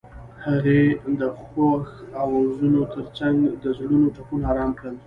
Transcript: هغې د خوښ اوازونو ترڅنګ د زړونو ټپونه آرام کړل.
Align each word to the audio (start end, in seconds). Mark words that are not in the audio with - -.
هغې 0.45 0.81
د 1.19 1.21
خوښ 1.41 1.85
اوازونو 2.23 2.81
ترڅنګ 2.93 3.37
د 3.63 3.65
زړونو 3.77 4.07
ټپونه 4.15 4.45
آرام 4.51 4.71
کړل. 4.79 4.95